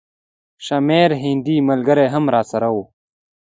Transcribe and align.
شمېر 0.65 1.09
هندي 1.23 1.57
ملګري 1.69 2.07
هم 2.13 2.25
راسره 2.35 2.67
وو. 2.75 2.83